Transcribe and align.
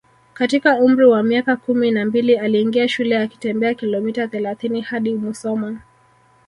katika 0.33 0.79
umri 0.79 1.05
wa 1.05 1.23
miaka 1.23 1.55
kumi 1.55 1.91
na 1.91 2.05
mbili 2.05 2.37
aliingia 2.37 2.87
shule 2.87 3.17
akitembea 3.21 3.73
kilomita 3.73 4.27
thelathini 4.27 4.81
hadi 4.81 5.13
Musoma 5.15 5.79